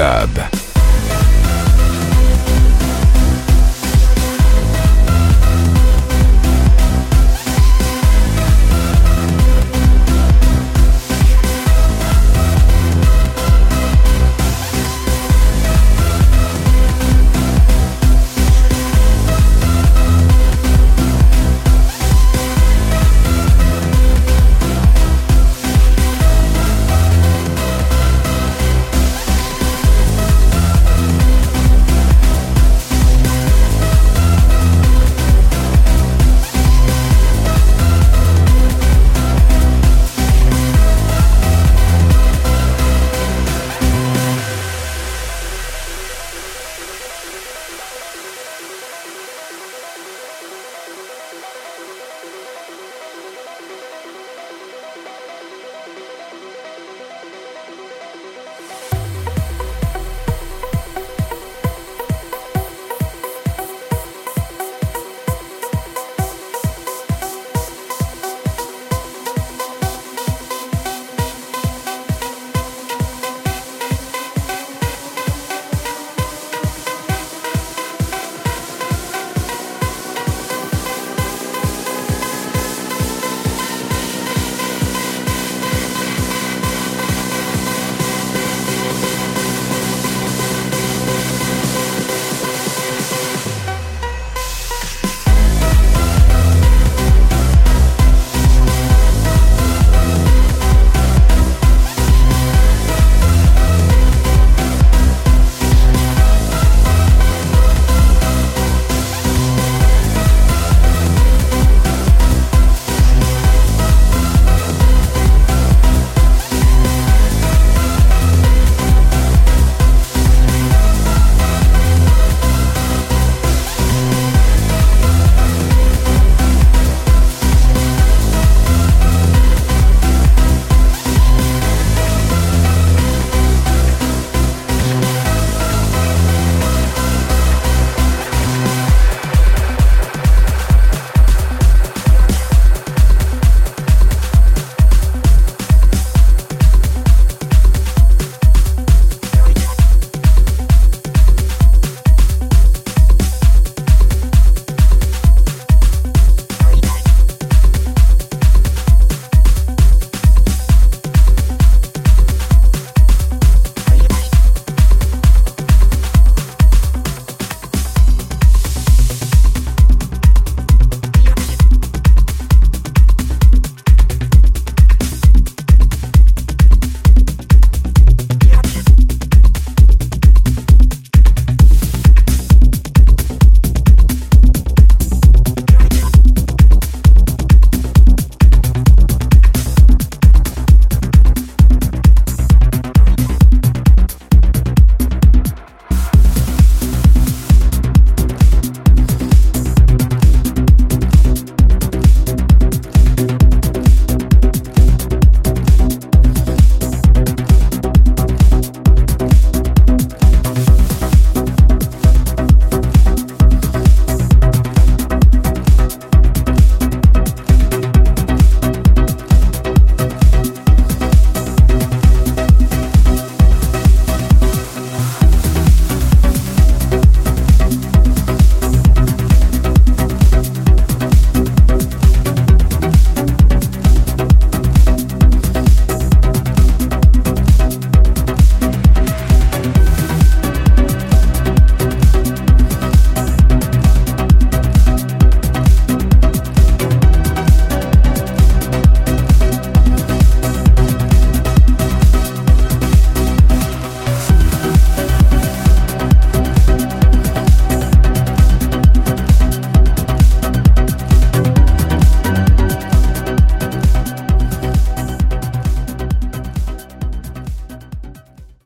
Club. 0.00 0.59